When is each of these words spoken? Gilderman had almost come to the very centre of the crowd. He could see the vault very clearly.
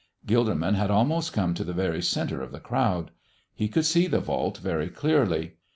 Gilderman 0.25 0.73
had 0.73 0.89
almost 0.89 1.31
come 1.31 1.53
to 1.53 1.63
the 1.63 1.75
very 1.75 2.01
centre 2.01 2.41
of 2.41 2.51
the 2.51 2.59
crowd. 2.59 3.11
He 3.53 3.67
could 3.67 3.85
see 3.85 4.07
the 4.07 4.19
vault 4.19 4.57
very 4.57 4.89
clearly. 4.89 5.57